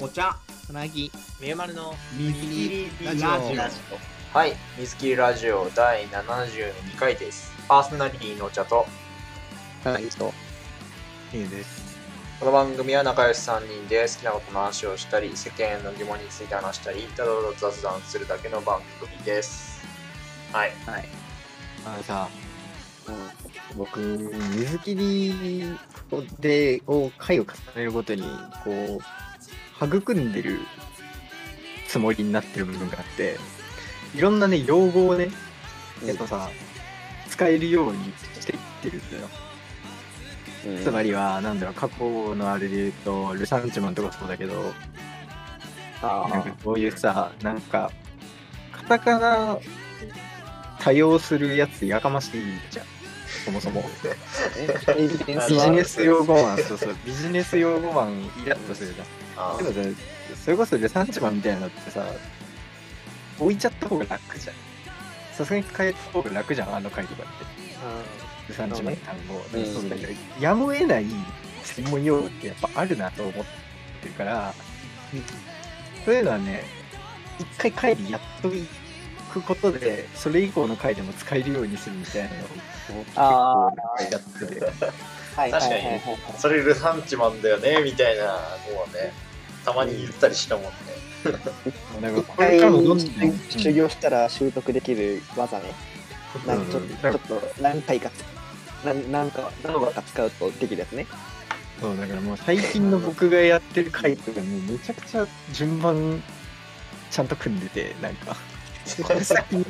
[0.00, 0.36] お茶。
[0.64, 1.10] つなぎ。
[1.40, 1.92] みゆまるの。
[2.16, 4.38] 水切りラジオ。
[4.38, 4.52] はい。
[4.78, 7.52] 水切りラジオ第72回です。
[7.66, 8.86] パーソナリティのお茶と。
[9.82, 10.32] つなぎと
[11.34, 11.98] いいです。
[12.38, 19.84] この番組は仲良し3人で好きなことの話をしたり世間の疑問について話したりただただ雑談するだけの番組です。
[20.52, 20.72] はい。
[20.86, 21.08] はい、
[21.84, 22.28] あのさ
[23.08, 25.76] うん、僕水切り
[26.38, 27.48] でを回を重
[27.80, 28.22] ねるごとに
[28.62, 29.27] こう
[29.80, 30.60] 育んでる
[31.86, 33.38] つもりになってる部分があって
[34.14, 35.28] いろんなね用語をね
[36.04, 36.50] やっぱさ、
[37.28, 39.28] 使えるようにしていってるんだよ、
[40.66, 40.84] うん。
[40.84, 44.72] つまりはなんだろう過去のあれで言うとルサンチマンとかそうだけど
[46.02, 47.90] あなんかこういうさなんか
[48.72, 49.58] カタカナ
[50.78, 52.86] 多用するやつやかましいじゃん。
[53.44, 53.82] そもそも。
[54.96, 55.08] ビ
[55.58, 59.06] ジネス用語マンそうそうビジネス用語マンイラッとするじゃん
[59.38, 59.80] あでもさ
[60.44, 62.04] それこそルサンチマンみたいなのってさ
[63.38, 64.56] 置いちゃった方が楽じゃん。
[65.32, 67.58] さすがに変えた方が楽じゃんあの回とかって。
[68.48, 71.06] ルサンチマンの単語、うんそうだけどやむを得ない
[71.62, 74.54] 専門用語ってやっぱあるなと思ってるから、
[76.04, 76.64] そういうのはね
[77.38, 78.66] 一回回でやっとい
[79.32, 84.64] くことでそれ以降の回でも使えるようにするみたいなのを結あ構やってて。
[85.36, 85.82] はい確かに。
[86.38, 88.38] それルサンチマンだよねみたいなのは
[88.92, 89.12] ね
[89.68, 90.70] たまに言ったりしたもんね
[92.00, 93.00] なんかこれからもどんどん
[93.50, 95.74] 修行したら習得できる技ね。
[96.46, 98.10] なんかちょっうんと何回か
[98.84, 101.06] なんなんか何度か使うとできるやつね。
[101.80, 106.22] そうだからもう最近の僕がやってる回とかもうめちゃくちゃ順番
[107.10, 108.36] ちゃんと組んでてなんか。
[109.02, 109.66] これ先に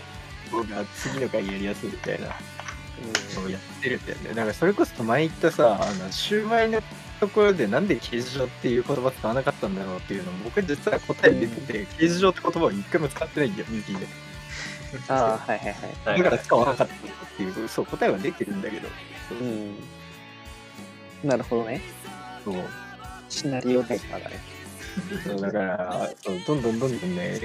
[0.50, 2.26] 方が次の回やりやすいみたいな。
[3.36, 4.28] のをやってるんだよね。
[4.30, 6.82] だからそれこそ前言ったさあのシューマイの
[7.20, 14.06] ところでなんで形状っていう言葉使わなかったんだろうっていうのも僕実は答え出てて形状って言葉を一回も使ってないんだよミキで
[15.08, 15.74] ああはいはいはい。
[16.04, 16.98] はいだから使わなかったっ
[17.36, 18.88] ていうそう答えは出てるんだけど
[19.28, 19.74] そううん。
[21.24, 21.80] なるほどね。
[22.44, 22.64] そう
[23.28, 24.40] シナリオタイパーだね。
[25.24, 27.40] そうだからそうどんどんどんどんね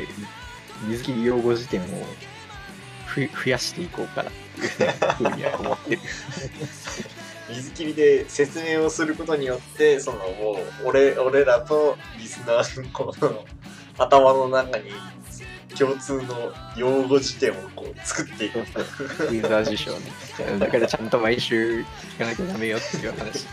[0.88, 1.86] 水切り用語辞典を
[3.06, 6.02] ふ増やしていこうかなっていうふうには思ってる
[7.50, 10.24] 水切りで説明をすることによってそのも
[10.84, 13.46] う俺俺らとリスナーのこの
[13.98, 14.92] 頭の中に
[15.78, 18.58] 共通の用語辞典をこう作っていく。
[18.58, 20.00] ユーザー辞書ね。
[20.60, 23.48] だからちゃんと毎週聞かなきゃダメよっていう話。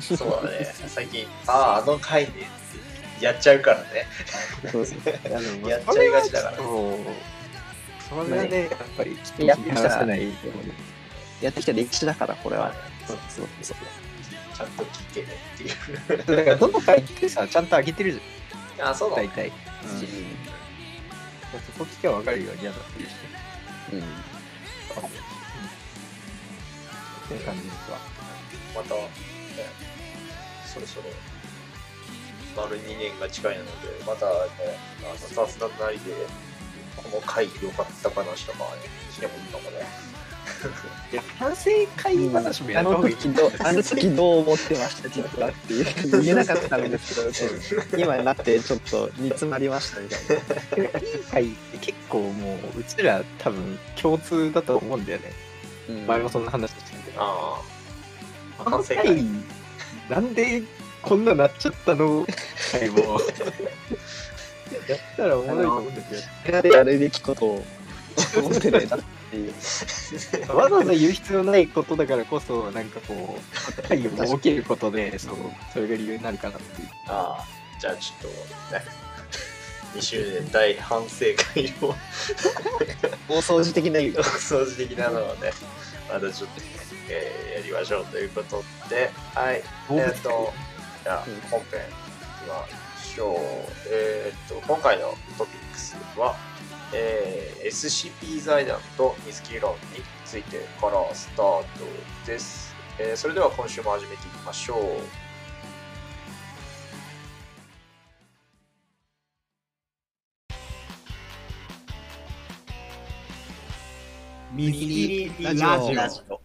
[0.00, 0.72] そうだね。
[0.86, 4.06] 最近あああの回ねってやっちゃうからね。
[5.68, 6.62] やっちゃいがちだからそ
[8.24, 10.28] れはねやっぱりきっとや切り離せない
[11.42, 12.72] やってきた歴史だからこれは。
[13.08, 13.76] そうそうそう。
[14.56, 16.36] ちゃんと聞いてねっていう。
[16.36, 18.20] だからどの回ってさちゃんと上げてるじ
[18.80, 19.26] あそうだゃん。
[19.26, 19.54] 大体、うん、
[21.60, 23.18] そこ聞けば分かるようにやだってるしね
[23.92, 24.00] うん。
[24.00, 24.02] っ
[27.28, 27.98] ていう感じですわ
[28.74, 29.10] また、ね、
[30.66, 31.04] そろそろ
[32.56, 33.70] 丸2年が近いので
[34.06, 34.32] またね
[35.04, 36.12] あの雑談なりで
[36.96, 39.86] この回良かった話とかねしてもいいかもね
[41.12, 50.20] いや反省会話もやあのった方がいい時どうあの時どう思ってました実はっていう言えなかったんですけど、 今になってちょっと煮詰まりましたみたい
[50.82, 51.00] な。
[51.30, 55.32] 会って結構もううちら多分共通だと思うんだよね、
[55.88, 56.06] うん。
[56.06, 57.62] 前もそんな話したけどあ
[58.58, 59.04] あ反省会。
[59.04, 59.24] 回
[60.10, 60.62] なんで
[61.02, 62.26] こんななっちゃったの？
[62.72, 63.20] 回も
[64.88, 66.20] やったらおもろいと思うんですよ。
[66.46, 67.64] 部屋でやるべきことを
[68.36, 68.80] 思ってね。
[68.82, 70.56] えなっていう。
[70.56, 73.38] わざわざ言う必要ないことだからこそなんかこ
[73.78, 75.36] う会を設けることで そう
[75.72, 76.88] それが理由になるかなっていう。
[77.06, 77.46] ああ
[77.78, 78.32] じゃあちょっ
[78.70, 78.84] とね
[79.94, 81.94] 2周年大反省会を。
[83.28, 85.52] 大掃除的な意味お掃除的なのをね
[86.08, 86.66] またちょっとね、
[87.10, 89.10] えーやりましょうということで。
[89.34, 89.62] はい。
[89.90, 90.52] えっ、と
[91.04, 91.40] じゃあうん。
[91.50, 91.82] 本編い
[92.44, 92.66] きま
[93.02, 93.36] しょう。
[93.90, 96.36] えっ、と今回のトピックスは、
[96.94, 99.78] えー SCP 財団と水切り論に
[100.24, 101.66] ついてからスタート
[102.26, 105.28] です、えーそれでは今週も始めていきましょう。
[114.54, 114.88] 水切
[115.38, 116.40] りラジオ。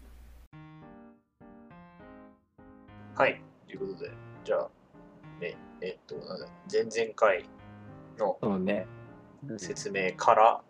[3.15, 4.11] はい、ということで、
[4.43, 4.69] じゃあ、
[5.39, 7.45] ね、えっと、なんだ前々回
[8.17, 8.85] のそうね
[9.57, 10.61] 説明から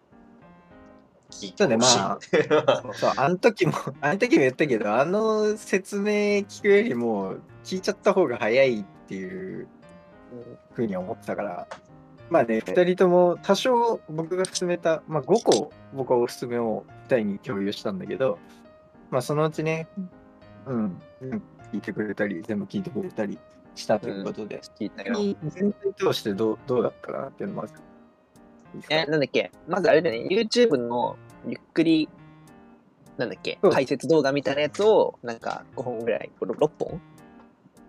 [1.30, 1.78] 聞いてそうね。
[1.78, 2.18] まあ
[2.81, 9.68] そうそうあの時も あの時も言ったけどあの説明聞くよりも聞いちゃった方が早いっていう
[10.74, 11.68] ふうには思ってたから、
[12.30, 18.40] まあね、2人とも多少僕が勧めた、まあ、5個僕はおすすめを2人に共有したんだけど、
[19.12, 19.88] まあそのうちね、
[20.66, 21.02] うん、
[21.72, 23.38] 聞いてくれたり、全部聞いてくれたり
[23.75, 25.16] したということで、聞いたよ。
[25.44, 27.74] 全体通してどうどうだったかなっていうのまず。
[27.74, 27.93] いいですか
[28.90, 29.52] え、なんだっけ？
[29.68, 31.18] まずあれだね、YouTube の
[31.48, 32.10] ゆっくり、
[33.18, 33.60] なんだっけ？
[33.62, 37.02] 解説動画みたいなやつを、なんか5本ぐらい、6本？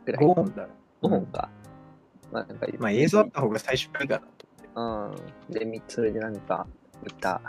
[0.04, 0.68] ぐらい5本だ。
[1.02, 1.50] 5本か。
[2.32, 5.10] まあなんか、まあ映像あった方が最初いいかなと。
[5.50, 5.54] うん。
[5.54, 6.66] で、みそれでなんか、
[7.02, 7.40] 見た。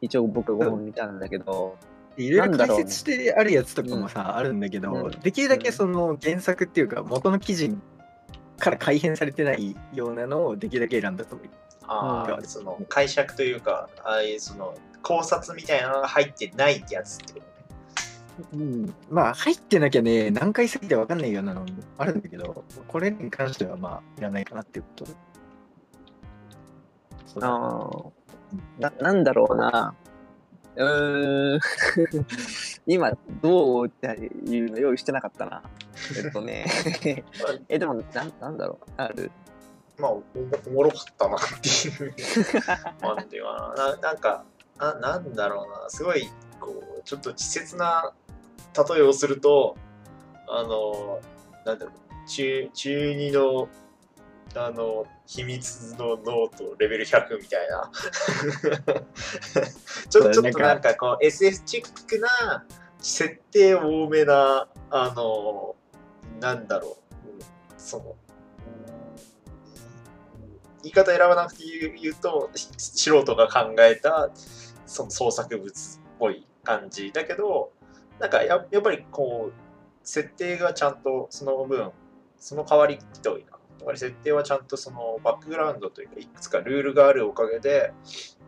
[0.00, 1.76] 一応僕5本見たんだけど、
[2.16, 7.76] いろいろ解説してあるやつとかもさ、あるんだけど、うんできるだけその原作っていうか元の記事
[8.58, 11.48] から改変されてないようなのをできるだけ選んだと思う。
[11.88, 17.48] うんああその解釈というかああいうその考察みたいなのが入ってないやつってことね
[18.52, 25.06] うん、まあ入ってなきゃね何回過ぎて分かんないようなのもあるんだけどこれに関してはまあいらないかなっていうこと
[27.40, 28.18] あー
[28.78, 29.94] な、なんだろうな。
[30.76, 31.60] うーん。
[32.86, 33.12] 今、
[33.42, 34.06] どうって
[34.46, 34.78] いうの？
[34.78, 35.62] 用意してなかったな。
[36.16, 36.66] えっとね。
[37.68, 38.90] え、でも、なんなんだろう。
[38.96, 39.30] ある。
[39.98, 40.22] まあおも
[40.66, 42.14] おもろかったなっていう。
[43.02, 44.44] なんていうかなななんか
[44.78, 45.90] ななんだろうな。
[45.90, 46.28] すごい
[46.60, 48.12] こうちょっと稚拙な
[48.90, 49.76] 例えをすると
[50.48, 51.20] あの
[51.64, 51.94] なんだろう。
[52.28, 53.68] 中中二の
[54.54, 57.90] あの秘密のノートレベル100みたいな。
[60.08, 62.64] ちょちょっとなんかこう SF チックな
[62.98, 65.76] 設定多めなあの
[66.40, 67.28] なんだろう。
[67.30, 67.38] うん
[67.76, 68.27] そのうん
[70.82, 71.64] 言い方選ばなくて
[72.00, 74.30] 言うと素人が考えた
[74.86, 77.72] その創作物っぽい感じだけど
[78.18, 79.52] なんかややっぱりこう
[80.02, 81.90] 設定がちゃんとその分
[82.38, 83.58] その代わりひどいな。
[83.78, 87.92] やっぱり設定はちゃんとそのバックグラウンドというかいくつかルールがあるおかげで、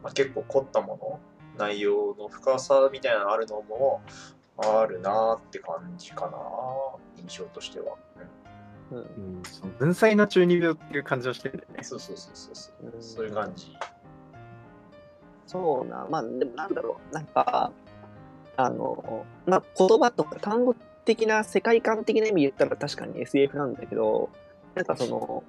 [0.03, 1.21] まあ、結構凝ったも
[1.57, 4.03] の内容の深さみたいなのあるのも
[4.59, 6.39] あるなって感じかな
[7.23, 8.40] 印象としては、うん。
[8.91, 8.99] うん。
[8.99, 13.77] うん、その文才の中二病っていう感じはしてるんだよねそうそうそうそうそううんそういう感じ
[15.51, 16.07] そうな。
[16.09, 17.15] まあ、でもなんだろう。
[17.15, 17.73] なんか、
[18.57, 24.31] あの、まあ、言葉とか単語的な世界観的な意味で言ったら確かに SF なんだけど、
[24.77, 25.43] なんかその、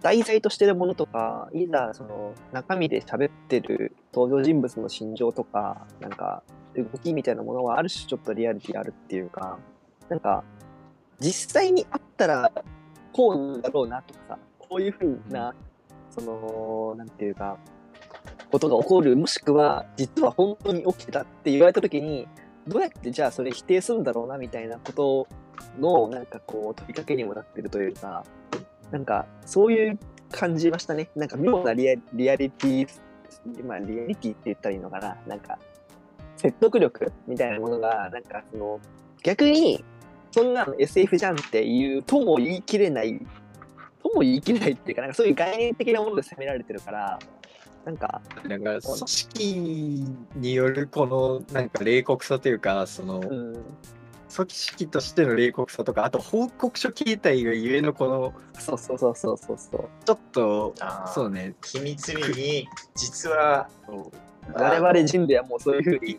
[0.00, 6.42] 題材としてるものとか、いざその中身で喋ってる登場人物の心情とか、なんか
[6.74, 9.58] 動きみたいなものはある種ちょっとリアリティあるっていうか、
[10.08, 10.42] なんか
[11.22, 12.52] 実際にあったら
[13.12, 15.54] こうなんだろうなとかさ、こういうふうな、
[16.10, 17.58] その、なんていうか、
[18.50, 22.26] ことが起こる、もしくは実は本当に起きてたって言われたときに、
[22.66, 25.28] どうやってじゃあそれ否定するんだろうなみたいなこと
[25.78, 28.24] の、なんかこう、問いかけにもなってるというか、
[28.90, 29.98] なんかそういう
[30.30, 31.10] 感じましたね。
[31.14, 32.88] なんか妙なリアリアリティ、
[33.66, 35.16] まあリアリティって言ったらいいのかな。
[35.26, 35.58] なんか、
[36.36, 38.80] 説得力みたいなものが、なんかその、
[39.22, 39.84] 逆に、
[40.32, 43.20] そんなの SF じゃんっていうとも言い切れない、
[44.02, 47.18] とも言い切れないっていうか、なんかそういう概念的なもので責められてるから、
[47.84, 50.04] なんか、なんか組織
[50.36, 53.52] によるこのなんか冷酷さというかそのうん、
[54.34, 59.88] 組織としての冷酷さとかあと報告書形態がゆえのこのそうそうそうそうそうそう。
[60.04, 60.74] ちょっと
[61.12, 61.54] そうね。
[61.64, 63.68] 秘密裏に実は
[64.54, 66.18] 我々人類はもうそういうふうに、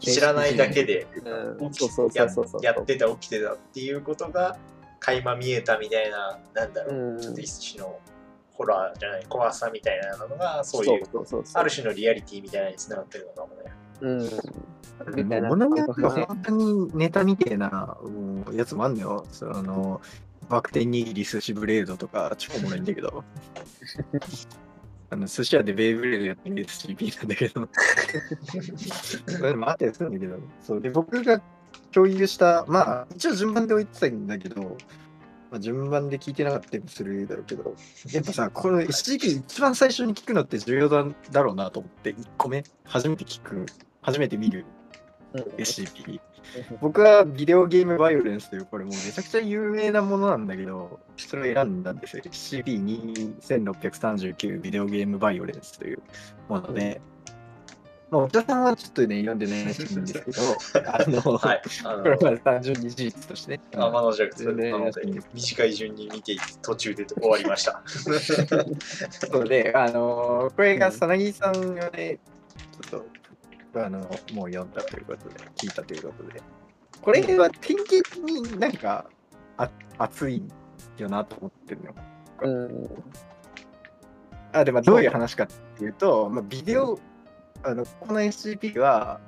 [0.00, 1.06] 知らないだけで
[1.60, 4.56] うん、起そうきやってた起きてたっていうことが
[5.00, 7.98] 垣間見えたみたいななんだろう、うんちょっと一種の
[8.52, 13.72] ホラーじゃない怖さみたいなのがそういうそうそうそうある種のリアリティみたいなのにつながってるのかもね。
[14.00, 14.22] うん。
[15.14, 19.26] みたいなものによっては本当にネタみたいなもうやつもあんのよ。
[19.30, 20.00] その
[20.48, 23.22] バクテン握り寿司ブレードとか超おもろいんだけど。
[25.10, 27.68] あの寿司屋でベイブレードやってる SCP なんだけど。
[29.26, 30.38] それもあったりするんだけど。
[30.62, 31.40] そうで僕が
[31.92, 34.76] 共有した、まあ一応順番で置いてたんだけど、
[35.50, 37.74] まあ、順番で聞いてなかったりもするだろうけど、
[38.12, 43.64] やっぱさ、この SCP 一番最初に聞くのって重要だだろうなと思って、1個目、初めて聞く、
[44.02, 44.66] 初めて見る
[45.56, 46.20] SCP。
[46.80, 52.22] 僕はビデオゲームバイオレンスという、これもうめちゃくちゃ有名なものなんだけど、それを選んだんですよ。
[52.24, 55.98] SCP-2639 ビデオゲームバイオレンスという
[56.48, 57.02] もので、
[58.10, 60.40] まあ、お茶さんはちょっとね、読んでないらしいんですけど、
[60.90, 61.62] あの、はい。
[61.84, 63.60] あ これのは単純に事実としてね。
[63.70, 65.02] 天の弱な全然ので
[65.34, 67.82] 短い順に見てて途中で終わりました。
[67.86, 68.12] そ
[69.40, 72.18] うで、あのーこれがさなぎさんがね、
[72.88, 73.06] ちょっと、
[73.74, 76.42] あのもう読んだということで、聞いたということで、
[77.02, 79.06] これは典型になんか
[79.56, 80.42] あ熱い
[80.96, 81.92] よなと思ってるの。
[81.92, 82.02] か。
[82.42, 82.88] うん。
[84.52, 85.10] あでもどういう？
[85.10, 85.46] 話かっ
[85.78, 86.98] ていうと、まあ、ビデオ
[87.62, 89.20] あのこの SCP は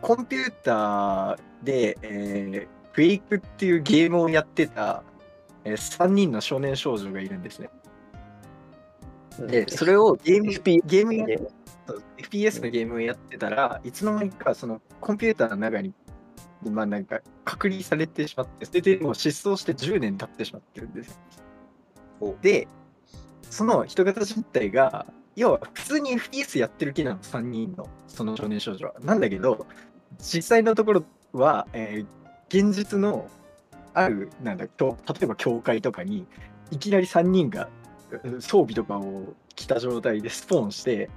[0.00, 5.04] コンピューターで、えークエイクっていうゲームをやってた、
[5.64, 7.70] え3人の少年少女がいるんですね。
[9.46, 11.50] で、それをゲーム FP ゲームやゲーム
[12.18, 15.94] FPS のゲームをやってたらいつの間にかそのコンピューターの中に
[16.62, 21.18] まあなんか隔離されてしまってそれでもう失踪して10年経ってしまってるんです
[22.20, 22.36] よ。
[22.42, 22.68] で
[23.50, 28.94] その人型実態が要は普通に FPS やってる気なの3人のその少年少女は。
[29.00, 29.66] なんだけど
[30.18, 32.18] 実際のところは、えー
[32.48, 33.28] 現実の
[33.94, 36.26] あるなんだ教例えば教会とかに
[36.70, 37.77] いきなり3人がうん
[38.40, 41.10] 装備とかを着た状態でスポーンして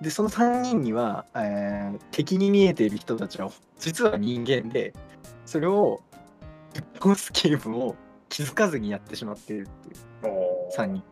[0.00, 4.92] でその3人には、えー敵に見えている人たちは実は人間で
[5.44, 6.00] それを
[6.94, 7.96] 倒すゲームを
[8.28, 11.02] 気づかずにやってしまっているっていうおー3人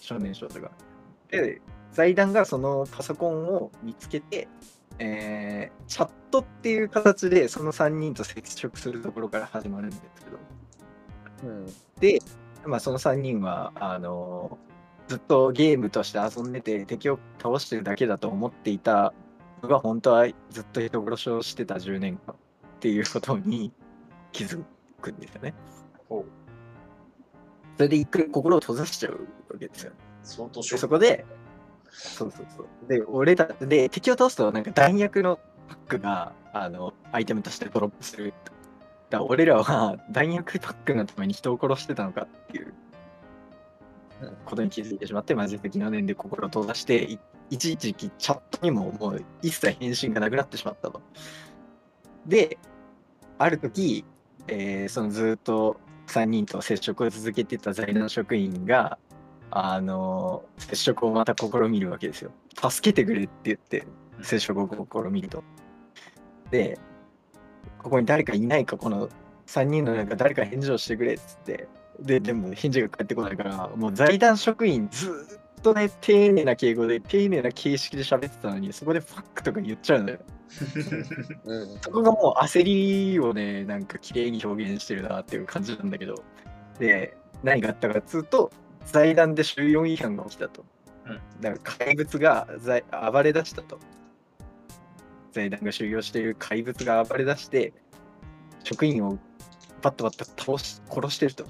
[0.00, 0.70] 少年少女が。
[1.30, 1.60] で
[1.92, 4.48] 財団がそのパソコンを見つけて、
[4.98, 10.38] えーチャットっていう形でその3人と接触するところから始まるんですけど
[11.44, 11.66] うん。
[12.00, 12.18] で、
[12.66, 14.58] まあ、その3人はあの
[15.08, 19.14] ずっとゲームとして遊んでて敵を倒してるだけだと思っていた
[19.62, 22.36] のが本当はずっと人殺しをしてた10年間っ
[22.80, 23.72] ていうことに
[24.32, 24.62] 気づ
[25.00, 25.54] くんですよね。
[27.76, 29.90] それで一回心を閉ざしちゃうわけですよ。
[29.90, 31.24] で相当そこで、
[31.90, 32.88] そうそうそう。
[32.88, 38.34] で、俺たで、敵を倒すと、なんか弾薬のパックが、あの、アイテムとしてドロップする。
[39.10, 42.74] だ俺らは弾薬パックのために人を殺してたのかっていう
[44.22, 47.18] うんことに気づいてしまって、マジ的な念で心を閉ざして、い
[47.50, 51.00] 一時期チャットにももう一切返信がなくなってしまったと。
[52.26, 52.58] で、
[53.38, 54.04] ある時、
[54.48, 58.98] えーそのずっと3人と接触を続けてた財団職員が、
[59.50, 62.30] あの接触をまた試みるわけですよ。
[62.56, 63.86] 助けてくれって言って、
[64.22, 65.44] 接触を試みると。
[66.50, 66.78] で、
[67.86, 69.08] ここに誰かいないか、この
[69.46, 71.68] 3人の中誰か返事をしてくれっつって、
[72.00, 80.18] で、でも返事が返ってこないから、もう財団職員ずーっとね、丁寧な敬語で、丁寧な形式で喋ってたのに、そこでファックとか言っちゃうんだよ。
[81.44, 81.78] うん。
[81.80, 86.24] そこがもう焦りをね、なんか綺麗に表現してるなっていう感じなんだけど、
[86.80, 88.50] で、何があったかっつうと、
[88.84, 90.64] 財団で収容違反が起きたと。
[91.06, 93.78] うんだから怪物が財暴れ出したと。
[95.36, 97.72] 財団が収容している怪物が暴れ出して、
[98.64, 99.18] 職員を
[99.82, 101.44] バッとバッと倒し殺してると。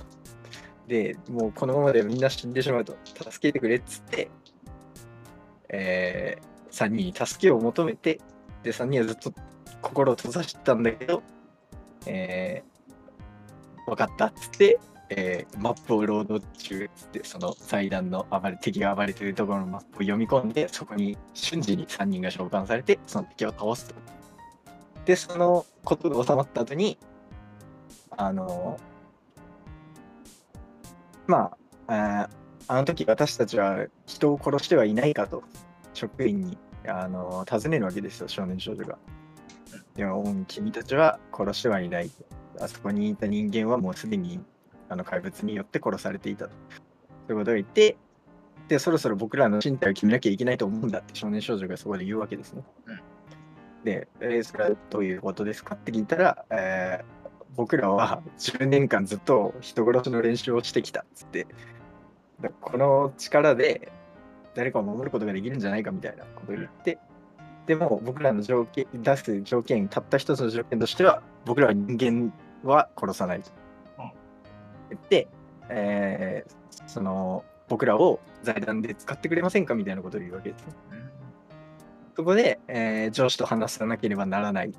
[0.89, 2.97] で、もうこのままでみんな死んでしまうと。
[3.05, 4.29] 助けてくれっつって、
[5.69, 8.21] えー、3人に助けを求めて、
[8.63, 9.33] で、3人はずっと
[9.83, 11.23] 心を閉ざしてたんだけど、
[12.07, 23.95] えー、分かったっつって、えーマップをロード中って、その祭壇の暴れ敵が暴れてるところのマップを読み込んで、そこに瞬時に3人が召喚されて、その敵を倒すと。
[25.05, 26.99] で、そのことが収まった後に、
[28.17, 28.79] あの
[31.27, 32.29] まあ、
[32.69, 35.43] あの時私たちは人を殺してはいないかと、
[35.95, 36.59] 職員に、
[36.89, 38.99] あの尋ねるわけですよ、少年少女が。
[39.95, 42.11] でも、うん君たちは殺してはいない。
[42.61, 44.41] あそこにいた人間はもうすでに
[44.89, 46.53] あの怪物によって殺されていたと。
[47.29, 47.97] いうことを言って、
[48.69, 52.63] で、そろそろ僕らの身体を決めなきゃいけないと思うんだって少年少女がそこで言うわけですね。
[52.87, 53.01] うん
[53.87, 57.17] で、えーそれはどういうことですかって聞いたら、えー
[57.55, 61.47] 僕らは10年間ずっと人殺しの練習をしてきたっつって、
[62.41, 63.93] だこの力で
[64.55, 66.99] 誰かを守ることができるんじゃないかみたいなことを言って、
[67.67, 72.31] でも僕らの条件出す条件、たった一つの条件としては、僕らは人間
[72.63, 73.43] は殺さない
[74.89, 74.95] と。
[74.95, 75.29] うん言って、
[75.69, 80.73] えーその僕らを財団で使ってくれませんかみたいなことを言うわけですね。
[82.15, 84.73] そこで、えー上司と話さなければならないっ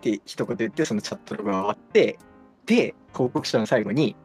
[0.00, 2.18] て一言言って、そのチャットが終わって、
[2.66, 4.16] で、報告書の最後に、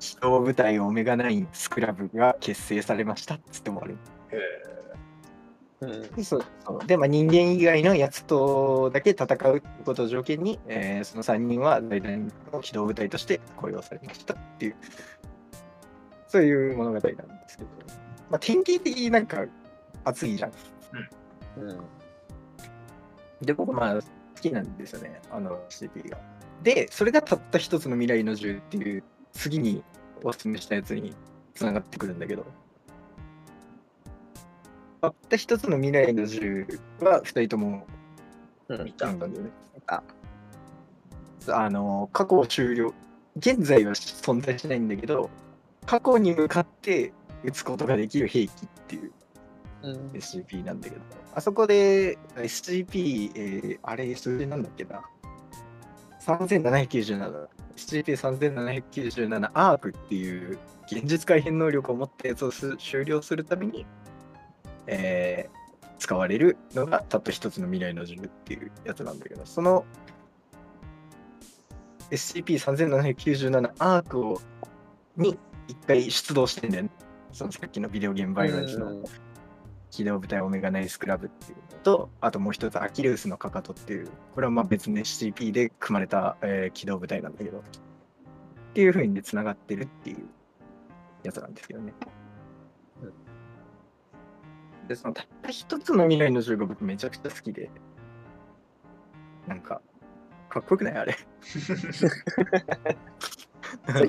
[0.00, 3.96] 機動部隊オメガ9スクラブが結成されましたっつって終わる。
[5.82, 6.10] へうん。
[6.14, 6.44] でそう
[6.86, 14.76] で、まあ、人間以外のやつとだけ戦うことを条件に、えーその3人は財団の機動部隊として雇用されましたっていう、
[16.26, 17.14] そういう物語なんで
[17.48, 17.70] すけど、
[18.30, 19.44] まあ、典型的になんか
[20.04, 20.52] 熱いじゃん。
[21.58, 21.80] うん。
[23.40, 24.02] で、僕、まあ、好
[24.40, 26.18] きなんですよね、あの CP が。
[26.62, 29.82] で、それがたった一つの未来の銃っていう、次に
[30.24, 31.14] おすすめしたやつに
[31.54, 32.48] つながってくるんだけど、た
[35.06, 36.66] った一つの未来の銃
[37.00, 37.86] は二人とも
[38.68, 38.84] うん。
[38.84, 39.50] 見たなんだよね。
[39.86, 40.02] あ
[41.50, 42.92] あの、過去終了、
[43.36, 45.30] 現在は存在しないんだけど、
[45.86, 47.12] 過去に向かって
[47.44, 49.12] 撃つことができる兵器っていう
[49.82, 50.10] うん。
[50.10, 51.02] SCP なんだけど、
[51.34, 55.02] あそこで SCP、えーあれ、数字なんだっけな。
[56.20, 57.48] 3797。
[57.76, 60.58] SCP-3797 アークっていう
[60.90, 63.86] 現実改変能力を持ったやつをす終了するために、
[64.88, 65.58] えー
[65.98, 69.84] 使われるのがたった一つの未来の銃っていうやつなんだけど、その
[72.10, 74.40] SCP-3797 アークを
[75.16, 76.90] に一回出動してんだよね。
[77.32, 79.04] そのさっきのビデオゲームバイオレンスの
[79.90, 87.62] 機動部隊オメガナイスクラブっていうのと、あともう一つアキレウスのかかとっていう、これはまあ別の SCP で組まれた、えー機動部隊なんだけど、っ
[88.74, 90.28] ていう風につながってるっていう
[91.24, 91.92] やつなんですけどね。
[94.88, 97.70] で、そのたった一つの未来の銃が僕めちゃくちゃ好きで、
[99.46, 99.80] なんか、
[100.48, 101.16] かっこよくないあれ。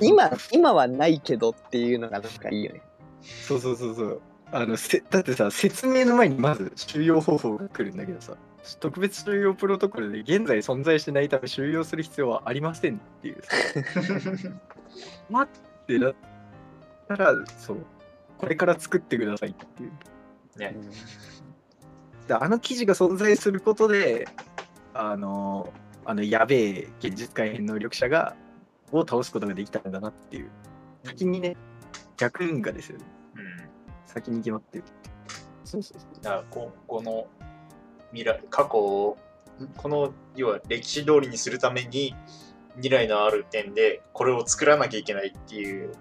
[0.00, 2.80] 今、今はないけどっていうのがなんかいいよね。
[3.22, 4.22] そうそうそうそう。
[4.52, 8.36] あのせだってさ、説明の前にまず収容方法が来るんだけどさ、
[8.80, 13.50] 特別収容プロトコルで現在存在してないため収容する必要はありませんっていうさ、
[15.30, 16.14] 待ってだっ
[17.08, 17.78] たら、そう、
[18.38, 19.92] これから作ってくださいっていう。
[20.60, 20.76] ね。
[22.28, 24.28] であの記事が存在することで、
[24.94, 25.72] あの、
[26.04, 28.36] あのやべえ現実改変能力者が、
[28.92, 30.50] を倒すことができたんだなっていう。
[31.04, 31.56] 先にね、
[32.16, 33.04] 逆因果ですよね。
[33.36, 33.42] うん。
[34.06, 34.84] 先に決まってる。
[35.64, 36.22] そうそうそう。
[36.22, 37.26] だからここの
[38.12, 39.18] 未来過去を
[39.76, 42.14] この要は歴史通りにするために
[42.76, 45.92] 未来のある点でこれを作らなきゃいけないっていう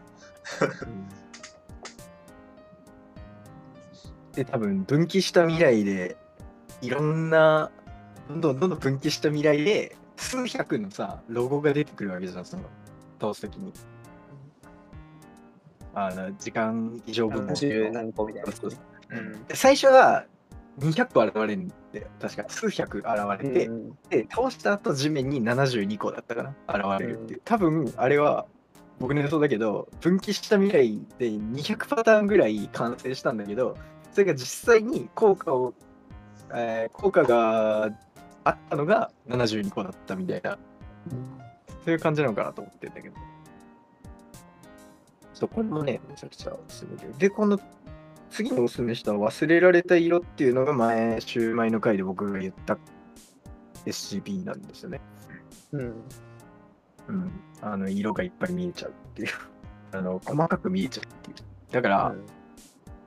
[4.33, 6.17] で、多分分岐した未来で、
[6.81, 7.71] いろんな、
[8.29, 12.63] どんどんどんどん分岐した未来で、数百のさ、ロゴが出てくるわけじゃん、その、
[13.19, 13.73] 倒すときに。
[15.93, 18.51] あの、時間以上分の十何個みたいな。
[18.51, 20.25] そうんで最初は
[20.79, 22.07] 200個現れるんだよ。
[22.21, 23.07] 確か、数百現
[23.41, 27.41] れて、うんで、倒した後地面に72個だったかな現れるっていう。
[27.43, 28.45] 多分、あれは、
[28.99, 33.77] 僕の予想だけど、分岐した未来で200パターンぐらい完成したんだけど、
[34.11, 35.73] それが実際に効果を、
[36.53, 37.89] えー効果が
[38.43, 40.57] あったのが72個だったみたいな、
[41.85, 43.15] そういう感じなのかなと思ってるんだけど。
[45.33, 47.07] そう、これもね、めちゃくちゃおすすめで。
[47.17, 47.59] で、この
[48.29, 52.77] 次におすすめした忘れられた色っていうのが前、シューマイの回で僕が言った
[53.85, 55.01] SCP なんですよね。
[55.71, 56.03] うん。
[57.07, 57.31] うん。
[57.61, 59.29] あの、色がいっぱい見えちゃうっていう。
[59.91, 61.37] あの、細かく見えちゃうっていう。
[61.71, 62.15] だから、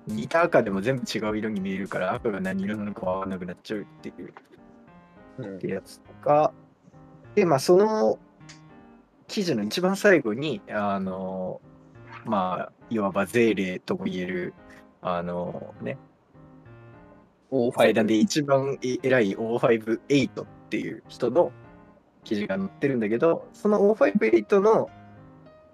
[0.06, 4.34] 似た赤でも全部違う色に見えるから、赤が何色なのかわかんなくなっちゃうっていう。
[5.38, 5.56] うん。
[5.56, 6.52] ってやつとか、
[7.34, 8.18] で、まあ、その
[9.28, 11.60] 記事の一番最後に、あの、
[12.24, 14.54] まあ、いわば税令とも言える、
[15.00, 15.98] あのね、
[17.50, 21.52] お階段で一番偉い O58 っていう人の
[22.24, 24.90] 記事が載ってるんだけど、その O58 の、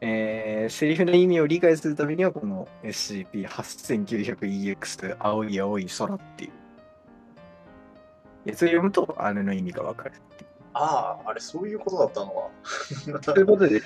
[0.00, 6.52] えーセリフの意味を理解するためには、この SCP-8900EX 青い青い空っていう。
[8.44, 10.50] やつを読むと、あれの意味がわかるっていう。
[10.74, 12.50] あああれそういうことだったのか。
[13.34, 13.82] ということで、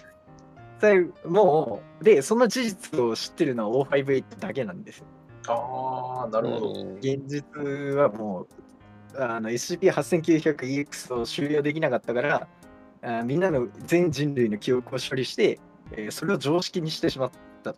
[1.25, 5.05] もう、で、その事実を知ってるのは O58 だけなんですよ。
[5.48, 6.96] ああなるほど、うん。
[6.96, 7.61] 現実
[7.96, 8.46] はも
[9.14, 12.48] う、あの SCP-8900EX を収容できなかったから、
[13.03, 15.59] あみんなの全人類の記憶を処理して、
[15.92, 17.31] えーそれを常識にしてしまっ
[17.62, 17.74] た。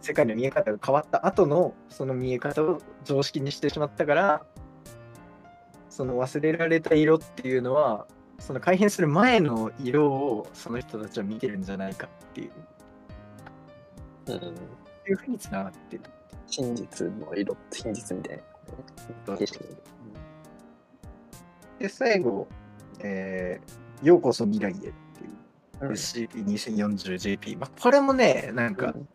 [0.00, 4.46] 世界の見え方が変わった後のその見え方を常識にしてしまったから、
[5.90, 8.06] その忘れられた色っていうのは、
[8.38, 12.50] その改変する前の色をその人たちは見てるんじゃないかっていう、
[14.26, 14.34] うん
[15.08, 16.02] いうふうにつながってる。
[16.46, 18.42] 真実の色、真実みたい
[19.26, 19.36] な。
[21.78, 22.46] で、最後、
[23.00, 24.92] えーようこそ未来へ
[25.80, 27.58] ううん SCP-2040JP。
[27.58, 29.08] まあ、これもね、なんか、うん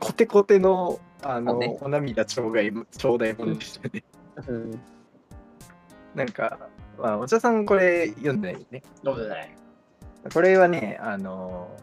[0.00, 4.04] コテコテの、あの、あねお涙ちょうだい、ちょうだいものでしたね。
[4.48, 4.80] うん
[6.14, 8.82] なんか、まあ、お茶さんこれ読んでないね。
[9.04, 9.56] 飲んでない
[10.32, 11.74] これはね、あの、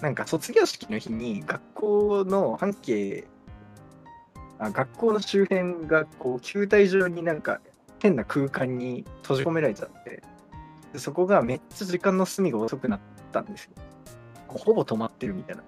[0.00, 3.26] なんか卒業式の日に学校の半径、
[4.58, 7.60] あ学校の周辺がこう球体状になんか
[8.00, 10.22] 変な空間に閉じ込められちゃって、
[10.92, 13.00] でそこがめっちゃ時間の進みが遅くなっ
[13.32, 13.70] たんですよ。
[14.46, 15.62] ほぼ止まってるみたいな。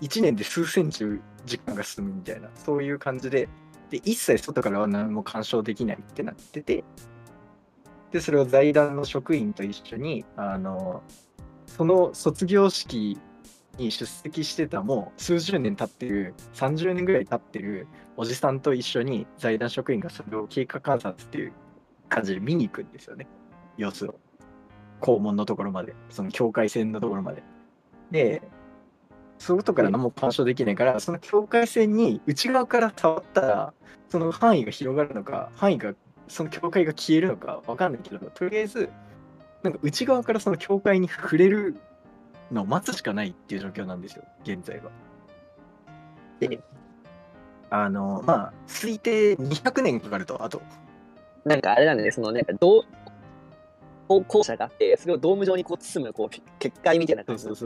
[0.00, 1.04] 1年で数センチ
[1.46, 3.48] 時間が進むみたいな、そういう感じで、
[3.90, 6.84] で、一切外からは何も干渉できないってなってて、
[8.10, 11.02] で、それを財団の職員と一緒に、あの、
[11.66, 13.18] その卒業式
[13.78, 21.52] に出席してたもう数十年経ってる30年ぐらい経ってるおじさんと一緒に財団職員がそれを経過観察っていう
[22.08, 23.26] 感じで見に行くんですよね。
[23.78, 24.20] 様子を。
[25.02, 27.42] 校門のところまでその境界線のところまで
[28.10, 28.42] で
[29.38, 33.74] 外から何も干渉できないからその境界線に内側から触ったら
[34.08, 35.94] その範囲が広がるのか範囲が
[36.28, 38.88] その境界が消えるのかわかんないけどとりあえず
[39.62, 41.76] なんか内側からその境界に触れる
[42.52, 44.90] のを待つしかないっていう状況なんですよ、現在は。
[46.40, 46.60] で、
[47.70, 50.62] あの、まあ、推定200年かかると、あと。
[51.44, 52.82] なんかあれなんだね、そのなんかどう、
[54.20, 57.56] 校舎があって、それをドーム状にこう包むこう結界みたいな感じにな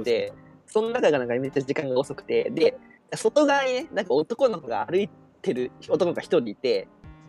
[0.66, 2.76] そ、の中がなんかめっちゃ時間が遅くて、で、
[3.14, 5.08] 外側にね、なんか男の子が歩い
[5.42, 6.88] てる男の子が一人いて、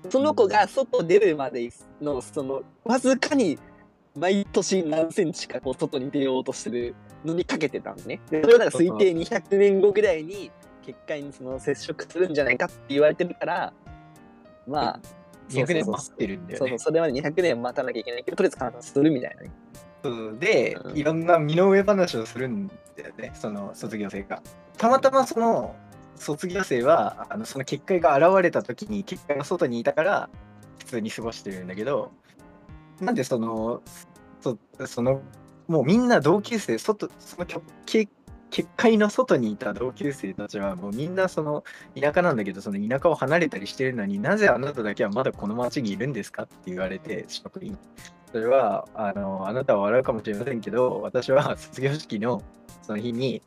[0.10, 1.70] その子が外出るまで
[2.02, 3.58] の、その、わずかに
[4.18, 8.20] 毎年何センチかこう外に出ようとするのにかけてたんですね。
[8.32, 10.52] でそれをなんか推定200年後ぐらいに
[10.82, 13.74] 結界にその接触するんじゃないかって言われてるから、
[14.68, 15.00] まあ、
[15.50, 16.80] 200年待ってるんだよねそうそう、。
[16.80, 19.52] それまで200年待たなきゃいけないけど、とりあえず観察するみたいなね。
[20.04, 22.74] そうでう、んいろんな身の上話をするんだ
[23.08, 24.42] よね、その卒業生が。
[24.78, 25.76] たまたまその
[26.16, 30.30] 卒業生は、あのその結界が現れた時に結界が外にいたから、
[30.80, 32.12] 普通に過ごしてるんだけど、
[33.02, 33.82] なんでその、
[34.42, 35.22] そその、
[35.68, 37.46] もうみんな同級生、外、その
[37.86, 38.12] 結
[38.50, 41.64] 結界の外にいた同級生たちは、もうみんなその
[42.00, 47.78] 田舎なんだけど、その田舎を離れたりしてるのになぜあなただけはまだこの町にいるんですかって言われて、職員。
[48.32, 52.44] それはあのあなたは笑うかもしれませんけど私は卒業式の
[52.82, 53.42] その日に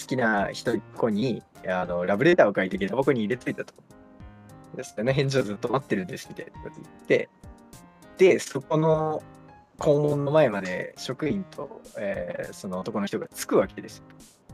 [0.00, 3.74] 好きな人子にあのラブレターを書いて下駄箱に入れといたと。
[4.76, 7.28] でその返事をずっと待ってるんですみたいなこと言って
[8.18, 9.20] でそこの
[9.80, 14.04] 校門の前まで職員と、えーその男の人が着くわけですよ。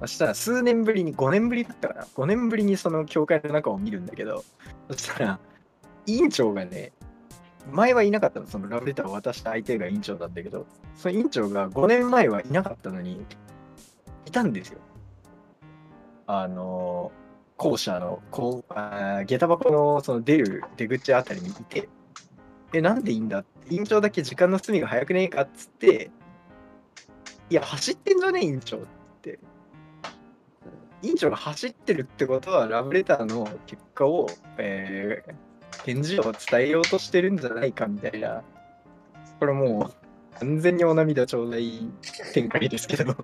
[0.00, 4.44] そしたら数年ぶりに5年ぶりだったかな5年ぶりにその教会の中を見るんだけど
[4.90, 5.40] そしたら
[6.04, 6.92] 委員長がね
[7.72, 13.24] 前はいなかったの、そのラブレターを渡した相手が委員長なんだけど、その委員長が5年前はいなかったのに、
[14.24, 14.78] いたんですよ。
[16.26, 17.12] あの、
[17.56, 21.88] 校舎の、こうあ下駄箱のその出る出口あたりにいて、
[22.76, 23.38] え、なんでいいんだ？
[23.38, 26.10] って、委員長だけ時間の進みが早くねえかっつって、
[27.50, 28.80] いや、走ってんじゃねえ、委員長っ
[29.22, 29.38] て。
[31.02, 35.34] 委員長が走ってるってことは、ラブレターの結果を、えー
[35.84, 38.42] 返事を伝えようとしてるんじゃないかみたいな、
[39.38, 41.86] これもう完全にお涙ちょうだい
[42.32, 43.14] 展開ですけど、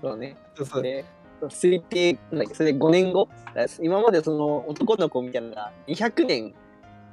[0.00, 0.36] そうね。
[0.56, 0.82] そうそう。
[0.82, 1.04] で、
[1.42, 2.18] 推定、
[2.54, 3.28] それで5年後、
[3.80, 6.54] 今までその男の子みたいなのが200年、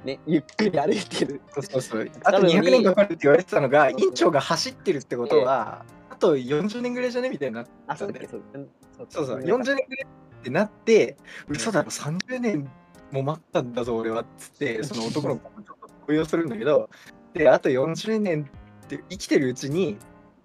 [0.04, 1.40] ね、ゆっくり歩いてる。
[1.52, 2.10] そうそうそう。
[2.24, 7.30] あと200年かかるって言われてたのが、委員長が走ってるってことは、あと40年ぐらいじゃね？
[7.30, 9.26] みたいになったんそうそう。
[9.26, 9.84] そう、ん40年ぐらい
[10.40, 11.16] ってなって、
[11.48, 12.70] 嘘だろ、30年
[13.10, 16.88] も待ったんだぞ、俺はっつって、その男の子もちょっと動揺するんだけど、
[17.34, 18.48] で、あと40年
[18.84, 19.98] って生きてるうちに、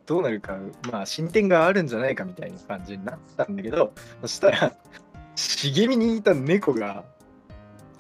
[0.05, 0.57] どうなるか、
[0.91, 4.75] まあ、進展があるんじゃないかみたいな感じになったんだけど、そしたら、
[5.35, 7.05] 茂みにいた猫が、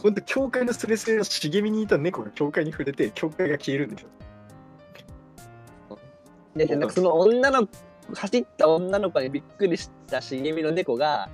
[0.01, 4.09] ほんと、教会のスレスレの茂みにいた猫が教会に触れて、教会が消えるんですよ。
[6.55, 7.67] で、なんかその女の
[8.13, 11.29] 走った女の子にびっくりした茂みの猫が、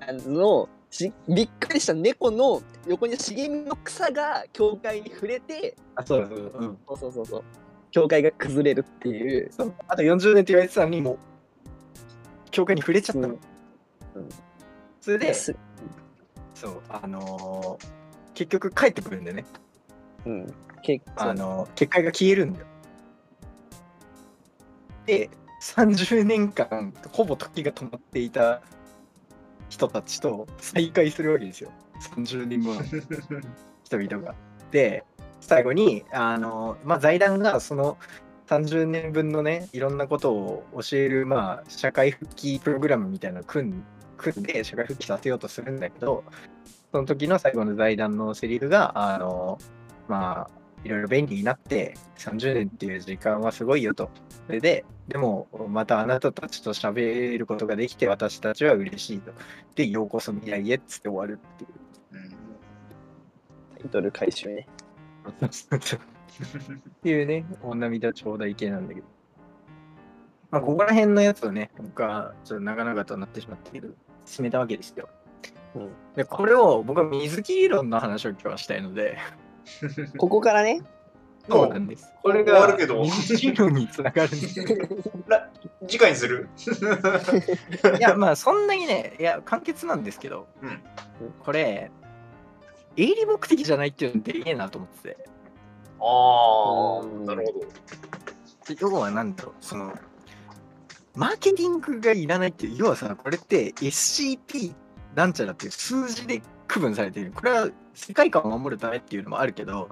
[0.00, 6.58] あの、しびっくりした猫の横に茂みの草が教会に触れて、あ、そうだそうだ。
[6.58, 6.78] うん。
[6.88, 7.44] そうそうそうそう、
[7.90, 9.52] 教会が崩れるっていう。
[9.52, 11.18] そうあと40年って言われてたのに、もう、
[12.50, 13.28] 教会に触れちゃったの。
[13.28, 13.38] うん
[15.06, 15.54] それで、す
[16.56, 17.86] そう、あのー
[18.34, 19.46] 結局帰ってくるんだよね。
[20.26, 22.66] うん、結構あのー結界が消えるんだよ。
[25.06, 25.30] で、
[25.62, 28.60] 30年間、ほぼ時が止まっていた
[29.68, 31.70] 人たちと再会するわけですよ。
[32.14, 32.82] 30年後の
[33.84, 34.34] 人々が。
[34.70, 35.04] で、
[35.40, 37.98] 最後に、あのーまあ、財団がその
[38.48, 43.84] 30年分のね、いろんなことを教える、まあ、社会復帰プログラムみたいなのを組ん
[44.16, 46.24] 組んで、社会復帰させようとするんだけど、
[46.92, 49.58] その時の最後の財団のセリフが、あの
[50.08, 50.50] まあ、
[50.84, 54.10] いろいろ便利になって、30年っていう時間はすごいよと。
[54.46, 59.32] それで、でも、またあなたたちと喋ることができて、私たちは嬉しいと。
[59.74, 61.70] で、ようこそ未来へっつって終わるっていう。
[63.78, 64.66] タイトル回収ね。
[65.28, 65.48] っ
[67.02, 69.06] ていうね、お涙ちょうだい系なんだけど。
[70.50, 73.88] まあ、ここら辺のやつをね、僕はちょっと長々となってしまったけど、
[74.26, 75.08] 進めたわけですよ。
[75.74, 79.18] うんで、これを僕は水木理論の話を今日はしたいので、
[80.16, 80.82] ここからね、
[81.48, 82.12] そうなんです。
[82.22, 84.60] これがるけど理論につながるんです
[85.86, 86.48] 次回にする
[87.98, 90.82] いや、まあ、そんなにね、いや、簡潔なんですけど、うん
[91.44, 91.90] これ、
[92.96, 95.28] 営利目的じゃないっていうのでいいなと思ってて。
[96.00, 97.66] あうんあ、なるほど。
[98.74, 99.94] で要はなんだろう、その、
[101.16, 104.74] マーケティングがいらないっていう、要はさ、これって SCP
[105.14, 107.32] なんちゃらっていう数字で区分されている。
[107.32, 109.88] これは世界観を守るためっていうのもあるけど、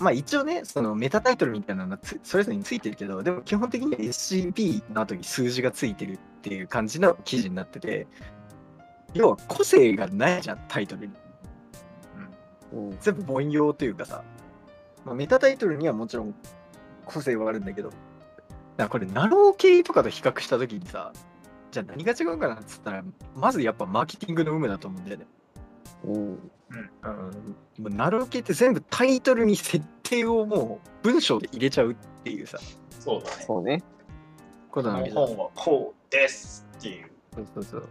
[0.00, 8.06] まあ一応ね、そのメタタイトルみたいなのがつそれぞれについてるけど、でも基本的には SCP の後に数字がついてるっていう感じの記事になってて、
[9.14, 11.12] 要は個性がないじゃん、タイトルに。
[12.74, 12.98] うん。
[13.00, 14.22] 全部凡庸というかさ、
[15.04, 16.34] まあ、メタタイトルにはもちろん
[17.06, 17.90] 個性はあるんだけど、
[18.78, 21.12] だからこれなろう系とかと比較したときにさ、
[21.72, 25.26] じゃあ何が違うかなっつったら、まずやっぱマーケティングの有無だと思うんだよね。
[26.04, 26.14] うん。
[26.14, 26.40] うん、
[27.78, 32.58] もうなろう系って全部タイトルに設定をもう文章で入れちゃうっていうさ、
[33.00, 33.44] そうだね。
[33.44, 33.82] そうね。
[34.70, 35.26] ことなわけど。
[35.26, 37.10] 本はこうですっていう。
[37.34, 37.88] そうそうそう。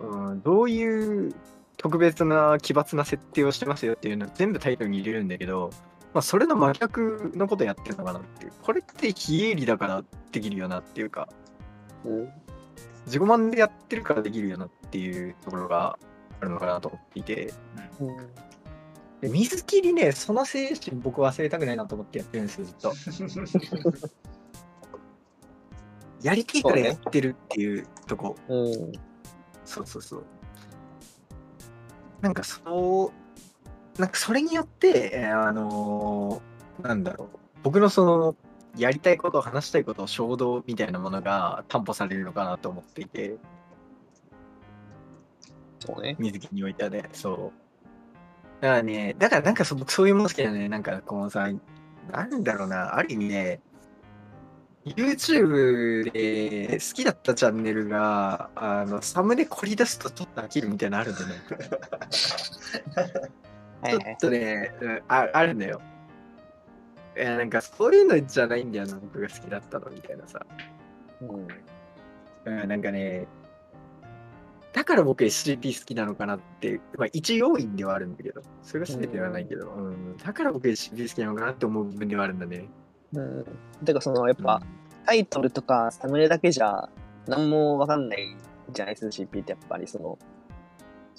[0.00, 1.34] うん、どういう
[1.76, 5.70] 特別な奇抜な設定をしてますよっていうのを全部タイトルに入れるんだけど、
[6.14, 8.52] まあ、それの真逆のことやってるのかなっていう。
[8.62, 11.28] これって非営利だからできるよなっていうか、
[12.04, 12.28] うん。
[13.06, 15.98] 自己満でやってるからできるよなっていうところが
[16.40, 17.54] あるのかなと思っていて、
[18.00, 18.16] うん
[19.22, 22.92] で水切りね、その精神僕忘れたくないなと思ってやってるんですよ、ずっと。
[26.22, 28.34] やりたいからやってるっていうとこ。
[28.48, 28.92] うん。
[29.64, 30.24] そうそうそう。
[32.20, 33.21] なんかそう、
[33.98, 38.36] なんかそれによって、えーあのーなんだろう、僕のその、
[38.76, 43.38] やりたいこと、話したいこと、衝動みたいなものが担保されるのかなと思っていて、
[45.80, 46.16] そうね。
[46.18, 47.52] 水木においてはね、そ
[48.60, 48.62] う。
[48.62, 51.48] だからね、だからなんかそ僕そういうもの好きだね、なんかこのさ、
[52.10, 53.60] なんだろうな、ある意味ね、
[54.84, 61.34] YouTube で好きだったチャンネルが、あの、サムネ凝り出すとちょっと飽きるみたいなのあるんだよね。
[63.84, 64.00] ちょっ。
[64.20, 65.80] とね、うんああるんだよ。
[67.16, 70.44] いや、なんかそういうのじゃないんだよな、僕が好きだったのみたいなさ。
[71.20, 71.48] うん。
[72.44, 73.26] うん、なんかね、
[74.72, 82.68] だから僕 SCP 好きなのかなって、まあ一要因ではあるんだけど、それが全てではないけど、うん、だから僕 SCP 好きなのかなって思う部分ではあるんだね。
[83.12, 83.44] うん。
[83.84, 84.62] てか、その、やっぱ、
[85.04, 86.88] タイトルとかサムネだけじゃ、
[87.26, 88.36] 何もわかんない
[88.70, 90.18] じゃない SCP ってやっぱりその、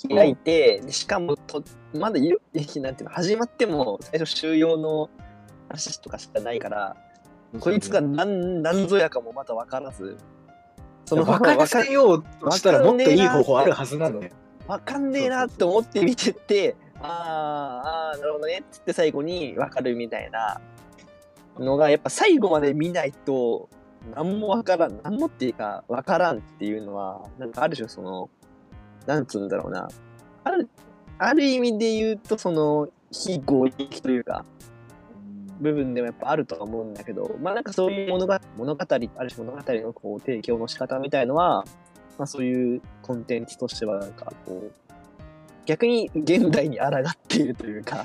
[0.10, 5.10] 開いて、でしかもと、まだゆ、なんていうの、始まっても最初終了の
[5.70, 6.98] 話とかしかないから、
[7.54, 10.18] うんこいつが何、何ぞやかもまた分からず、
[11.06, 14.34] そ分からせようとしたらもっといい方法あるはずなんだよ。
[14.68, 20.62] わかんねえなって思って見てって、あーあー、なるほどねっつって最後に分かるみたいな
[21.60, 23.70] のが、やっぱ最後まで見ないと、
[24.16, 28.30] 何もわからん、何もっていうか、わからんっていうのは、なんかある種その、
[29.06, 29.88] なんつうんだろうな、
[30.44, 30.70] ある、
[31.18, 34.46] ある意味で言うと、その、非合理的というか、
[35.60, 41.64] 部分でもやっぱあるとは思うんだけど、まあなんかそういう物語、物語、ある種物語のこう提供の仕方みたいのは、
[42.18, 44.72] まあそういうコンテンツとしてはなんかこう、
[45.66, 48.04] 逆に現代に抗っているというか、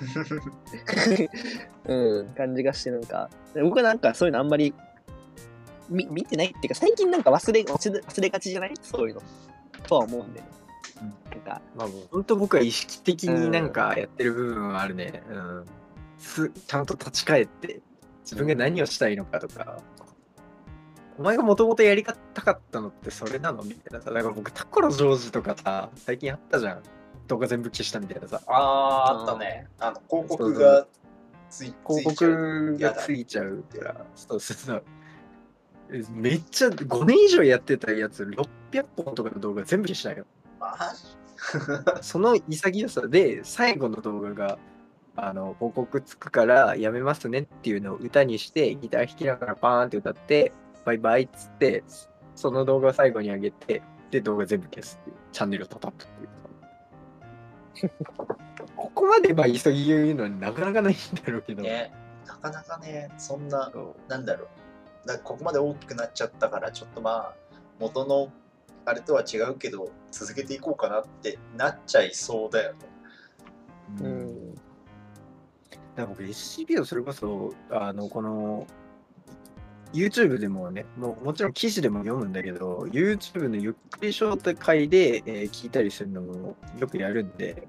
[1.87, 3.31] うん、感じがしてなんか、
[3.63, 4.75] 僕はなんかそういうのあんまり
[5.89, 8.75] 見見てないっていうか、最近なんか忘れ忘れ忘れがちじゃない？
[8.81, 9.23] そういうの。
[9.85, 10.43] とは思うんで。
[11.03, 15.23] なんか、まあ、本当僕は意識的になんかやってる部分はあるね。
[15.31, 15.65] うん。
[16.19, 17.81] すちゃんと立ち返って、
[18.23, 19.81] 自分が何をしたいのかとか、
[21.19, 26.83] お前がもともとやりたかったのってそれなのみたいなさ、だから僕、タコのジョージとかさ、最近あったじゃん。
[27.27, 29.67] 動画全部消したみたいなさ、あー、あったね。
[29.79, 30.87] あの、広告が
[31.51, 34.85] つい広ついちゃう告がついちゃうから、そうそうそう。
[35.91, 40.27] えめっちゃ5年以上やってたやつ600本とかの動画全部消したよ。
[42.03, 44.59] その潔さで最後の動画が
[45.17, 50.53] あの広告つくからやめますねっていうのを歌にしてギター弾きながらパーンって歌って
[50.85, 51.85] バイバイっつって
[52.35, 57.91] その動画を最後に上げてで動画全部消すっていうチャンネルを叩くっていう。
[58.77, 61.93] ここまでまあ急ぎ言うのになかなかないんだろうけど、ね、
[62.27, 63.73] なかなかね、そんな、
[64.09, 64.45] なんだろ
[65.05, 65.09] う。
[65.09, 67.35] だここまで大きくなっちゃったから、ちょっとまあ、
[67.79, 68.31] 元の
[68.89, 72.79] あれとは違うけど、続けていこうかなってなっちゃいそうだよね。
[74.01, 74.55] ううんん。
[74.55, 74.63] だか
[75.97, 78.67] ら僕 SCP をそれこそあのこの
[79.93, 87.67] YouTube でもねもうもちろん記事でも読むんだけど YouTube のゆっくりショート回で、えー聞いたりするのもよくやるんで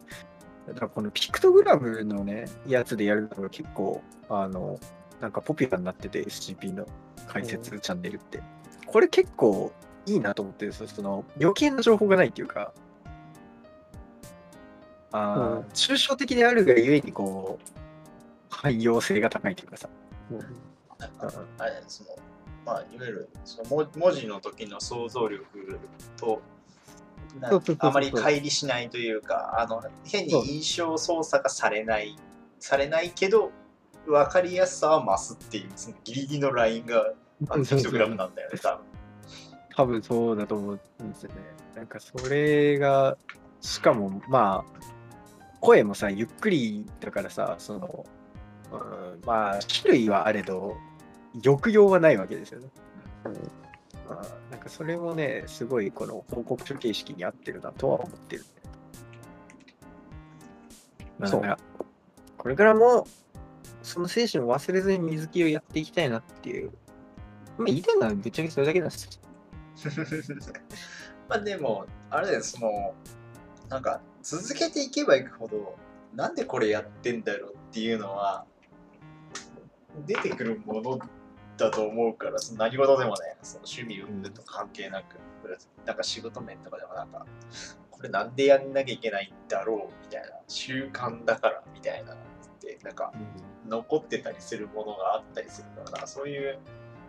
[0.73, 4.79] だからこのピクトグラムのね、やつでやるのが結構、あの、
[5.19, 6.85] なんかポピュラーになってて、SCP の
[7.27, 8.41] 解説チャンネルって。
[8.85, 9.71] これ結構
[10.13, 10.71] いいなと思って。
[10.71, 12.73] その余計な情報がないっていうか、
[15.11, 17.79] あーうん抽象的であるがゆえに、こう、
[18.49, 19.89] 汎用性が高いというかさ。
[20.99, 22.09] なんかあれその
[22.65, 25.45] まあいわゆるその文文字の時の想像力
[26.17, 26.41] と
[27.79, 32.17] あまり乖離しないというかあの変に印象操作がされない
[32.59, 33.51] されないけど
[34.05, 37.13] 分かりやすさは増すっていうそのギリギリのラインが
[37.49, 38.85] あのピクトグラムなんだよね多分。
[39.79, 41.35] 多分そうだと思うんですよね。
[41.73, 43.17] なんかそれが、
[43.61, 44.79] しかもまあ、
[45.61, 48.05] 声もさ、ゆっくりだからさ、その、
[48.73, 50.75] うん、まあ、種類はあれど、
[51.41, 52.67] 抑揚はないわけですよね。
[53.23, 58.43] あーなんかそれもね、すごいこの報告書形式に合ってるなとは思ってる。
[61.19, 61.59] まあ、だそうから、
[62.37, 63.07] これからも、
[63.81, 66.71] その精神を忘れずに水木をやっていきたいなっていう。
[67.57, 69.28] まあ、言いたいのはぶっちゃけそれだけなんです。
[71.27, 72.93] まあでも、あれだよ、その、
[73.69, 75.75] なんか、続けていけばいくほど、
[76.13, 78.45] なんでこれやってんだろうっていうのは、
[80.05, 80.99] 出てくるもの
[81.57, 85.17] だと思うから、その何事でもね、その趣味云々と関係なく、
[85.85, 87.25] なんか仕事面とかでもなんか、
[87.91, 92.17] これなんでやんなきゃいけないんだろうみたいな、習慣だからみたいなっ
[92.59, 93.13] て、なんか、
[93.69, 96.59] 残ってたりするものがあったりするからなそういう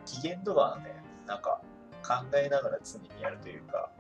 [0.05, 1.61] 機嫌とかはねなんか
[2.03, 3.91] 考えながら常にやるというか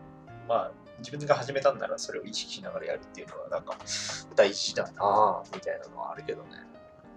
[0.48, 3.76] まあ自分が始めたんならそれを意識しながらやるっていうのはなんか
[4.36, 6.48] 大事だなぁみたいなのはあるけどね。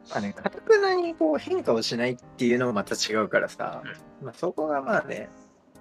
[0.10, 3.82] まあね、かたくなにこう変化をしないっていうのもまた違うからさ、
[4.22, 5.30] まあ、そこがまあね、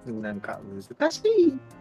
[0.06, 0.60] なんか
[0.98, 1.22] 難し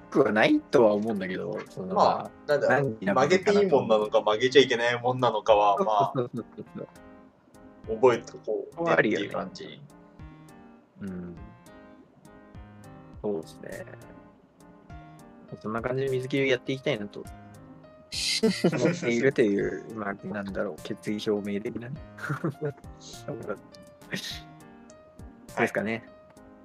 [0.10, 6.30] くはないとは思うんだけど、そのまあなんだ曲げていいもんなのか曲げちゃいけないもんなのかはまあ
[7.88, 9.82] 覚えておこうねっていう感じ。
[11.02, 11.36] うん。
[13.22, 13.86] そうですね。
[15.62, 17.30] そんな感じで水切りをやっていきたいなと思
[18.90, 21.96] っているという、 まあ、なんだろう、決意表明的なね。
[23.00, 23.38] そう
[25.58, 26.04] ですかね。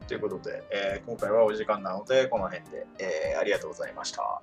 [0.06, 4.40] ということで、えー今回はお時間なのでこの辺で、えーありがとうございました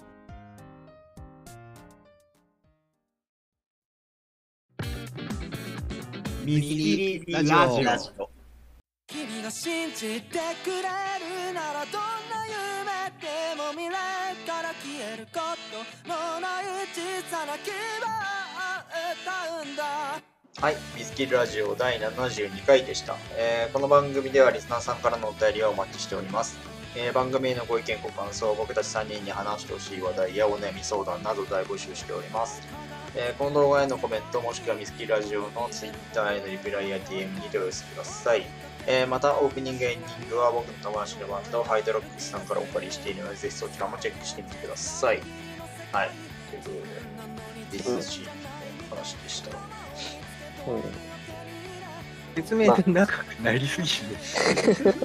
[6.44, 8.30] 水切りラジラオジオ
[9.08, 11.23] 君が信じてくれる
[11.54, 12.02] ならどん
[12.34, 15.40] な夢でも未来から消えるこ
[15.70, 18.82] とのない小さな希望を
[19.14, 19.84] 歌うんだ
[20.62, 26.58] はい、ミスキルラジオ第72回でした、えーこの番組ではリスナーさんからのお便りをお待ちしております。
[26.96, 32.62] えー番組へのご意見、ご感想、僕たち3人に話してほしい話題やお悩み相談など大募集しております。
[33.16, 38.46] えーこの動画へのコメントもしくはミスキルラジオの Twitter へのリプライや DM にお寄せください。
[38.86, 45.22] えーまた、オープニングエンディングは僕の友達のバンド、ハイドロックスさんからお借りしているので、ぜひそちらもチェックしてみてください。
[45.92, 46.10] はい、
[46.52, 46.88] というこ
[47.72, 48.32] とで、DSG の
[48.96, 49.52] 話でした。
[52.36, 54.96] 説明で長くなりすぎる。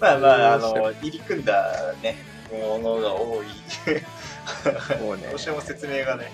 [0.00, 2.16] まあまあ、あの、入り組んだね、
[2.50, 3.46] ものが多い。
[5.02, 6.30] もうねどうしても説明がね、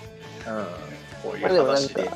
[0.47, 0.65] うん。
[1.23, 2.09] こういうまあでもなんか話で。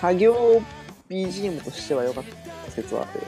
[0.00, 0.62] 作業
[1.08, 2.24] BGM としては良かっ
[2.66, 3.20] た説はある。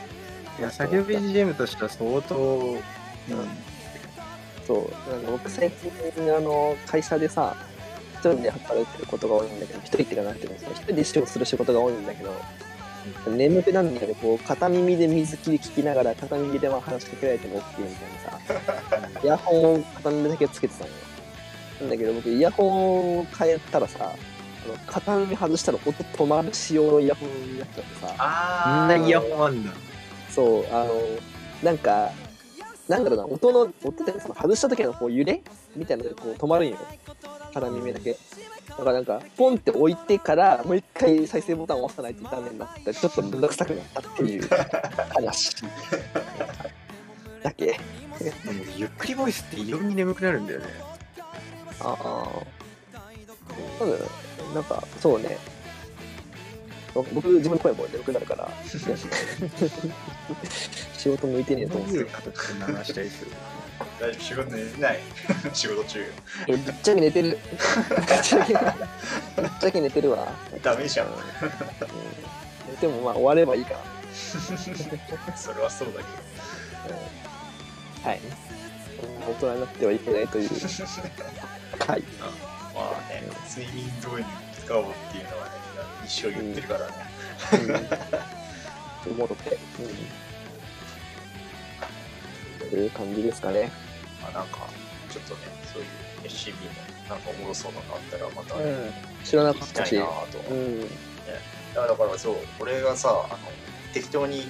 [0.61, 2.81] いや、作業 BGM としては相当、うん、
[4.67, 5.91] そう、なんか僕最近、
[6.37, 7.57] あの、会社でさ、
[8.13, 12.35] 一人で働いてることが多いんだけど、一人ってかなんていうの、その一人で仕事する仕事が多いんだけど、
[13.35, 20.97] 眠くなるんだけど、こう、片耳で水切り聞きながら、片耳でまあ話しかけられても OK みたいなさ、 イヤホンを片耳だけつけてたのよ。
[21.81, 24.13] なんだけど、僕、イヤホンを変えたらさ、
[24.63, 29.73] あの片耳外したら音止まる仕様のイヤホンになっちゃってさ、みあんなイヤホンあんだ。
[30.35, 30.91] そう、あの、
[31.63, 32.11] なんか、
[32.89, 35.43] なんだろうな、音の、音ってその外した時のこう揺れ
[35.77, 36.77] みたいなのがこう止まるんよ。
[37.53, 38.17] 片耳だけ。
[38.69, 44.49] だからなんか、ポンって置いてから、もう一回再生ボタンを押さないとダメになって、ちょっとめんどくさくなったっていう
[45.15, 45.57] 話。
[47.43, 47.79] だけ。
[48.77, 50.67] ゆっくりボイスって異様に眠くなるんだよね。
[51.81, 52.61] ああ。
[53.79, 54.05] そうだよ
[54.55, 55.39] なんか、そうね。
[56.95, 58.51] 僕、自分の声も眠くなるから、
[60.97, 62.31] 仕事向いてねえとどういう思って。
[62.31, 63.31] 形で流したりする
[64.01, 65.01] 大丈夫、仕事寝てない。
[65.55, 66.13] 仕事中。
[66.49, 67.29] え、ぶっちゃけ寝てる。
[67.31, 67.39] ぶっ
[68.23, 68.65] ちゃけ、ぶっ
[69.61, 70.33] ちゃけ寝てるわ。
[70.63, 71.07] ダメじゃん。
[71.07, 71.15] うん
[72.81, 73.75] でもまあ終わればいいか
[75.37, 76.93] それはそうだけ
[78.05, 78.11] ら。
[78.11, 78.21] はい。
[79.27, 80.49] 大人になってはいけないという。
[80.49, 82.03] はい。
[82.03, 82.25] ど。
[82.75, 84.25] まあね、睡眠導入
[84.65, 85.51] 使おうっていうのはね、
[86.11, 86.93] 一生言ってるからね。
[89.07, 89.13] うん。
[89.13, 89.59] 思って。
[92.63, 92.69] うん。
[92.71, 93.71] という感じですかね。
[94.21, 94.47] まあなん。
[94.49, 94.67] か、
[95.09, 95.41] ちょっとね、
[95.73, 95.89] そういう
[96.29, 96.53] SCB
[97.09, 97.21] のなん。
[97.21, 99.25] かおもろそうなのがあったら、またね、うん。
[99.25, 99.91] 知らなか聞きったし。
[99.91, 100.39] たいなと。
[100.51, 100.81] うん。
[101.75, 103.39] だからそう、俺がさ、あの
[103.95, 104.49] 適当に、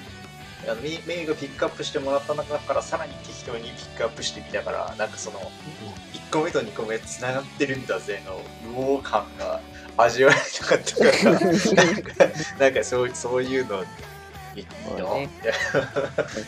[0.67, 5.09] あのメイメイがピックアップしてもらった中からさらに適当にピックアップしてみたから、なん。
[5.11, 5.39] かその、
[6.15, 7.87] 1個目と2個目つながってるん。
[7.87, 8.41] だぜの
[8.71, 9.61] 無謀感が
[9.97, 12.15] 味わえなかったから、なんか
[12.59, 13.85] なんかそうそういうの
[14.57, 14.67] いい
[14.99, 15.53] の、まあねいや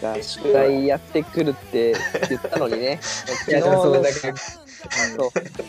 [0.02, 1.94] なんか、宿題やってくるって
[2.28, 2.98] 言ったのにね。
[3.02, 4.12] 昨日そだけ。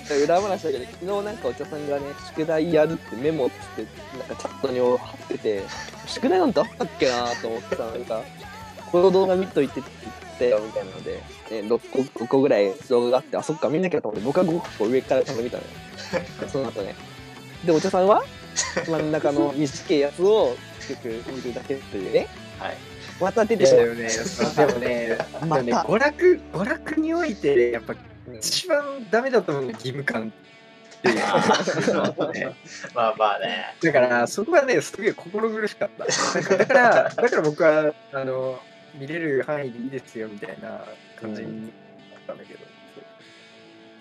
[0.07, 5.63] そう裏話だけど、昨日なんかお茶さんがね、宿題やるってメモっつって、なんかチャットに貼ってて、
[6.07, 8.21] 宿題なんてあったっけなと思ってさ、なんか、
[8.91, 11.21] この動画見といてって言ったよみたいなので、ね、
[11.67, 15.69] 6個 ,5 個ぐらい動画があって、あ、そっか、見なきゃと思って、僕は5個上からちゃんと見たのよ。
[16.51, 16.95] その後ね。
[17.65, 18.23] で、お茶さんは？
[18.87, 20.55] 真ん中の短いやつを
[20.87, 22.27] 結局見るだけというね。
[22.59, 22.77] はい。
[23.21, 23.85] また出てしまう。
[23.85, 24.07] でもね、
[24.55, 27.95] でもね、までもねた娯楽、娯楽において、やっぱ
[28.39, 30.33] 一番ダメだと思う義務感
[30.97, 32.55] っていうのがね
[32.93, 33.75] まあまあね。
[33.81, 36.05] だから、そこはね、すげえ心苦しかった。
[36.57, 38.59] だから、だから僕は、あの、
[38.95, 40.85] 見れる範囲でいいですよみたいな
[41.19, 41.71] 感じになっ
[42.27, 42.59] たんだけど。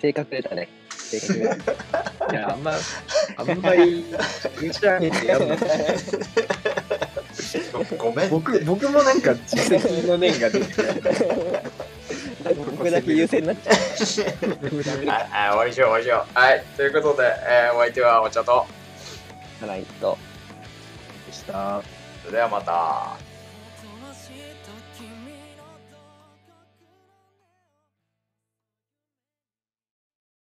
[0.00, 0.68] 性格出たね。
[1.16, 2.72] いや、あんま、
[3.36, 4.04] あんまり
[4.60, 5.58] 打ち上げてやんない。
[7.72, 8.30] ごごめん。
[8.30, 10.66] 僕、僕もなんか実績の念が出て。
[12.76, 13.76] 僕だけ優勢になっちゃう。
[13.76, 16.38] 終わりにしよう、終わりにしよう。
[16.38, 18.66] はい、ということで、えーお相手はお茶と、
[19.66, 20.18] ないと。
[21.26, 21.82] でした。
[22.22, 23.31] それではまた。